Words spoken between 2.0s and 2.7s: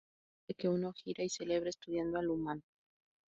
al humano.